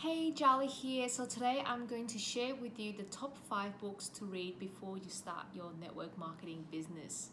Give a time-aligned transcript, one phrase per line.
[0.00, 1.08] Hey, Jolly here.
[1.08, 4.96] So today I'm going to share with you the top five books to read before
[4.96, 7.30] you start your network marketing business.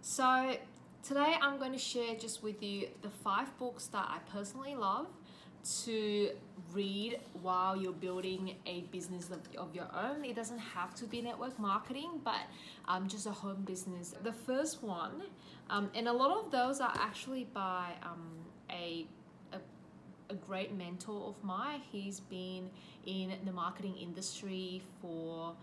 [0.00, 0.54] So
[1.02, 5.08] today I'm going to share just with you the five books that I personally love
[5.82, 6.30] to
[6.72, 10.24] read while you're building a business of, of your own.
[10.24, 12.42] It doesn't have to be network marketing, but
[12.86, 14.14] um, just a home business.
[14.22, 15.24] The first one,
[15.68, 18.22] um, and a lot of those are actually by um,
[18.70, 19.04] a
[20.32, 21.80] a great mentor of mine.
[21.92, 22.70] He's been
[23.06, 25.54] in the marketing industry for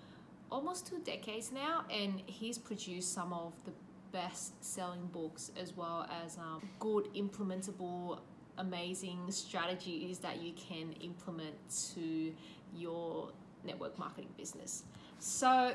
[0.51, 3.71] almost two decades now, and he's produced some of the
[4.11, 8.19] best selling books as well as um, good implementable
[8.57, 11.55] amazing strategies that you can implement
[11.93, 12.33] to
[12.75, 13.29] your
[13.63, 14.83] network marketing business
[15.19, 15.73] so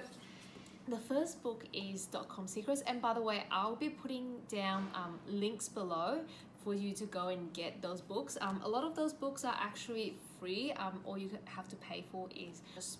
[0.88, 4.86] the first book is dot com secrets and by the way i'll be putting down
[4.94, 6.20] um, links below
[6.64, 8.38] for you to go and get those books.
[8.40, 10.72] Um, a lot of those books are actually free.
[10.72, 12.98] Um, all you have to pay for is just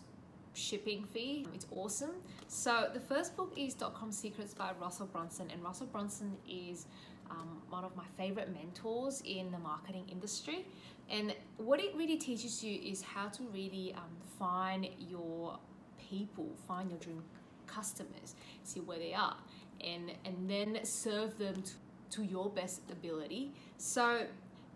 [0.53, 1.47] shipping fee.
[1.55, 2.13] It's awesome.
[2.47, 6.87] So the first book is Dot Com Secrets by Russell Brunson, and Russell Brunson is
[7.31, 10.67] um, one of my favorite mentors in the marketing industry.
[11.11, 14.03] And what it really teaches you is how to really um,
[14.39, 15.59] find your
[15.99, 17.23] people, find your dream
[17.67, 19.37] customers, see where they are,
[19.81, 21.73] and and then serve them to
[22.15, 23.53] to your best ability.
[23.79, 24.27] So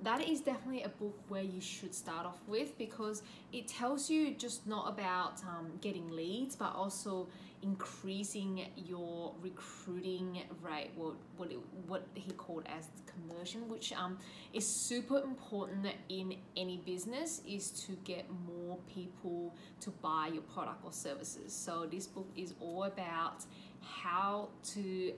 [0.03, 3.23] that is definitely a book where you should start off with because
[3.53, 7.27] it tells you just not about um, getting leads but also
[7.63, 11.59] increasing your recruiting rate what what, it,
[11.89, 14.17] what he called as conversion which um,
[14.53, 20.85] is super important in any business is to get more people to buy your product
[20.85, 23.45] or services so this book is all about
[23.81, 25.13] how to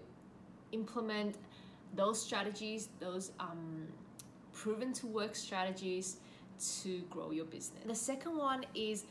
[0.73, 1.37] implement
[1.95, 3.87] those strategies, those um,
[4.53, 6.17] proven to work strategies
[6.83, 7.83] to grow your business.
[7.87, 9.05] The second one is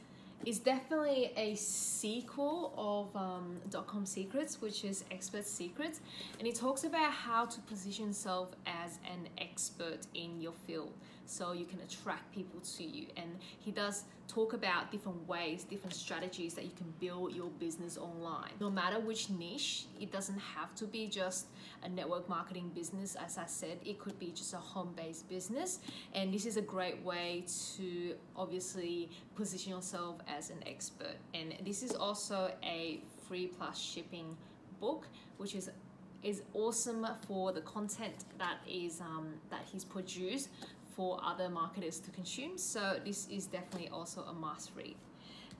[0.45, 5.99] is definitely a sequel of um, .com Secrets, which is Expert Secrets,
[6.39, 10.93] and it talks about how to position yourself as an expert in your field
[11.29, 13.05] so you can attract people to you.
[13.15, 17.97] And he does talk about different ways, different strategies that you can build your business
[17.97, 18.51] online.
[18.59, 21.47] No matter which niche, it doesn't have to be just
[21.83, 23.15] a network marketing business.
[23.15, 25.79] As I said, it could be just a home based business.
[26.13, 27.43] And this is a great way
[27.75, 31.15] to obviously position yourself as an expert.
[31.33, 34.37] And this is also a free plus shipping
[34.79, 35.07] book,
[35.37, 35.69] which is
[36.21, 40.49] is awesome for the content that is um, that he's produced
[40.93, 42.57] for other marketers to consume.
[42.57, 44.95] So this is definitely also a must read.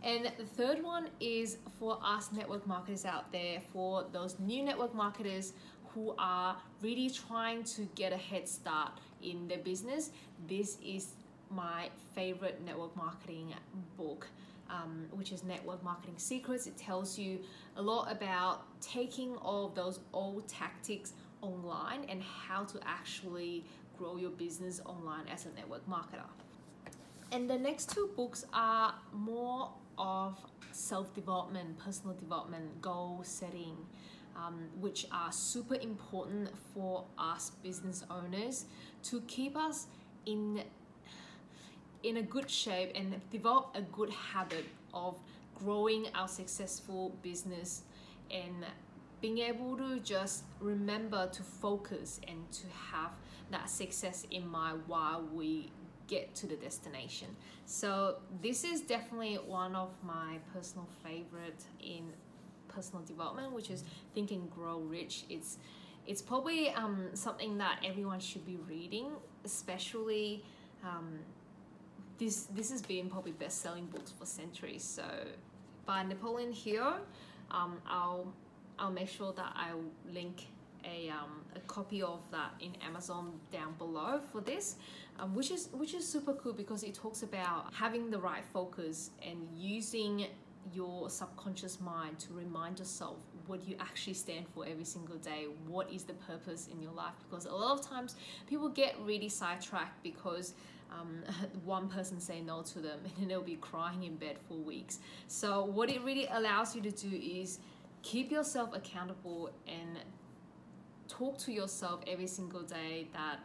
[0.04, 4.94] And the third one is for us network marketers out there, for those new network
[4.94, 5.54] marketers
[5.94, 8.92] who are really trying to get a head start
[9.22, 10.12] in their business.
[10.48, 11.14] This is
[11.50, 13.54] my favorite network marketing
[13.98, 14.28] book.
[14.70, 16.68] Um, which is Network Marketing Secrets.
[16.68, 17.40] It tells you
[17.76, 23.66] a lot about taking all of those old tactics online and how to actually
[23.98, 26.28] grow your business online as a network marketer.
[27.32, 30.40] And the next two books are more of
[30.72, 33.76] self development, personal development, goal setting,
[34.36, 38.66] um, which are super important for us business owners
[39.04, 39.88] to keep us
[40.26, 40.64] in
[42.04, 45.18] in a good shape and develop a good habit of
[45.56, 47.84] growing our successful business
[48.32, 48.66] and
[49.22, 53.12] being able to just remember to focus and to have
[53.52, 55.70] that success in mind while we
[56.08, 57.28] get to the destination.
[57.66, 62.14] So this is definitely one of my personal favorite in
[62.68, 63.84] personal development, which is
[64.14, 65.26] Think and Grow Rich.
[65.30, 65.58] It's
[66.08, 69.12] it's probably um, something that everyone should be reading,
[69.46, 70.44] especially
[70.84, 71.20] um,
[72.20, 74.84] this this has been probably best selling books for centuries.
[74.84, 75.04] So
[75.86, 76.98] by Napoleon Hill,
[77.50, 78.32] um, I'll
[78.78, 80.48] I'll make sure that I'll link
[80.86, 84.76] a, um, a copy of that in Amazon down below for this,
[85.20, 89.12] um, which is which is super cool because it talks about having the right focus
[89.26, 90.28] and using
[90.74, 93.18] your subconscious mind to remind yourself
[93.50, 95.48] what you actually stand for every single day.
[95.68, 97.14] What is the purpose in your life?
[97.28, 98.16] Because a lot of times
[98.48, 100.54] people get really sidetracked because
[100.92, 101.24] um,
[101.66, 105.00] one person say no to them and they'll be crying in bed for weeks.
[105.28, 107.60] So what it really allows you to do is
[108.04, 109.98] keep yourself accountable and
[111.08, 113.40] talk to yourself every single day that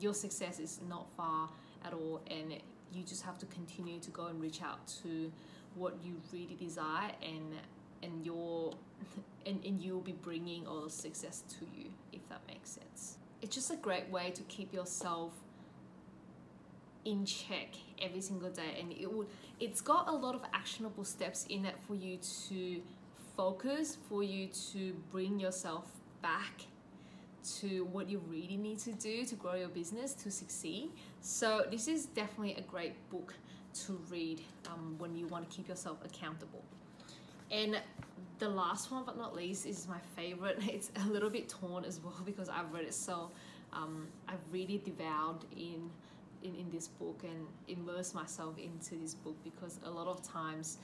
[0.00, 1.48] your success is not far
[1.84, 2.54] at all and
[2.92, 5.30] you just have to continue to go and reach out to
[5.74, 7.54] what you really desire and
[8.02, 8.74] and your
[9.46, 13.18] and, and you'll be bringing all success to you if that makes sense.
[13.40, 15.32] It's just a great way to keep yourself
[17.04, 17.68] in check
[18.02, 19.28] every single day and it would
[19.60, 22.18] it's got a lot of actionable steps in it for you
[22.48, 22.82] to
[23.36, 25.86] focus for you to bring yourself
[26.20, 26.66] back
[27.60, 30.90] to what you really need to do to grow your business to succeed.
[31.20, 33.34] So this is definitely a great book
[33.84, 36.64] to read um, when you want to keep yourself accountable
[37.50, 37.80] and
[38.38, 40.58] the last one but not least is my favorite.
[40.68, 42.94] It's a little bit torn as well because i've read it.
[42.94, 43.30] So
[43.72, 45.90] um, i've really devoured in
[46.42, 50.78] in, in this book and immerse myself into this book because a lot of times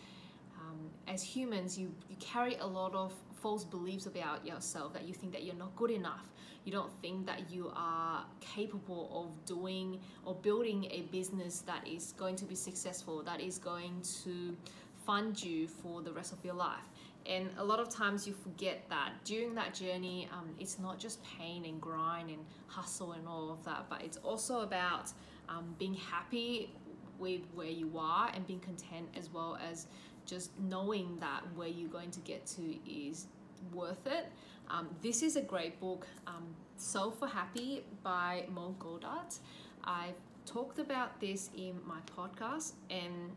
[0.60, 5.14] um, as humans you, you carry a lot of false beliefs about yourself that you
[5.14, 6.32] think that you're not good enough.
[6.64, 12.14] You don't think that you are capable of doing or building a business that is
[12.16, 14.56] going to be successful that is going to
[15.06, 16.88] fund you for the rest of your life
[17.26, 21.20] and a lot of times you forget that during that journey um, it's not just
[21.24, 25.10] pain and grind and hustle and all of that but it's also about
[25.48, 26.70] um, being happy
[27.18, 29.86] with where you are and being content as well as
[30.26, 33.26] just knowing that where you're going to get to is
[33.72, 34.26] worth it.
[34.68, 39.38] Um, this is a great book, um, Solve for Happy by Mo Gawdat.
[39.84, 40.14] I've
[40.46, 43.30] talked about this in my podcast, and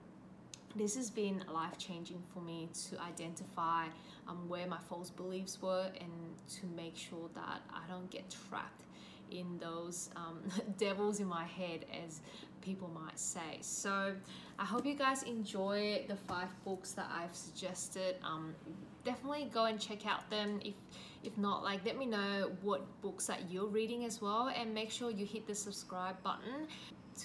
[0.76, 3.86] this has been life changing for me to identify
[4.28, 6.12] um, where my false beliefs were and
[6.60, 8.84] to make sure that I don't get trapped
[9.32, 10.40] in those um,
[10.78, 12.22] devils in my head, as
[12.62, 13.58] people might say.
[13.62, 14.14] So,
[14.60, 18.16] I hope you guys enjoy the five books that I've suggested.
[18.24, 18.56] Um,
[19.04, 20.60] definitely go and check out them.
[20.64, 20.76] If
[21.24, 24.92] if not, like let me know what books that you're reading as well, and make
[24.92, 26.68] sure you hit the subscribe button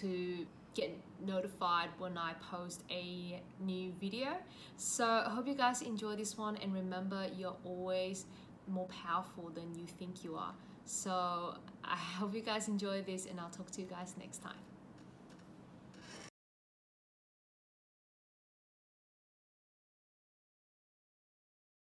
[0.00, 4.36] to get notified when I post a new video.
[4.76, 8.26] So I hope you guys enjoy this one and remember you're always
[8.68, 10.54] more powerful than you think you are.
[10.84, 11.54] So
[11.84, 14.71] I hope you guys enjoy this and I'll talk to you guys next time.